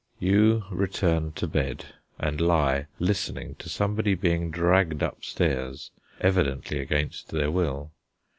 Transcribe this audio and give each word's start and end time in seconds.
You 0.17 0.63
return 0.71 1.31
to 1.33 1.45
bed, 1.45 1.93
and 2.17 2.41
lie 2.41 2.87
listening 2.97 3.53
to 3.59 3.69
somebody 3.69 4.15
being 4.15 4.49
dragged 4.49 5.03
upstairs, 5.03 5.91
evidently 6.19 6.79
against 6.79 7.27
their 7.29 7.51
will. 7.51 7.91